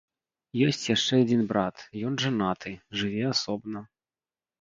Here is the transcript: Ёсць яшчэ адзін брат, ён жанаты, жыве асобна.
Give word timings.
Ёсць 0.67 0.85
яшчэ 0.95 1.13
адзін 1.25 1.43
брат, 1.51 1.75
ён 2.07 2.13
жанаты, 2.23 2.73
жыве 3.03 3.23
асобна. 3.33 3.85